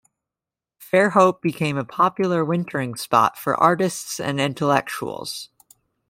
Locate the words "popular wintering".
1.85-2.95